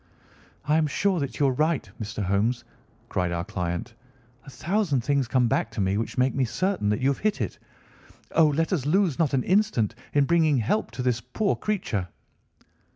[0.65, 2.23] "I am sure that you are right, Mr.
[2.23, 2.63] Holmes,"
[3.07, 3.93] cried our client.
[4.45, 7.39] "A thousand things come back to me which make me certain that you have hit
[7.39, 7.59] it.
[8.31, 12.07] Oh, let us lose not an instant in bringing help to this poor creature."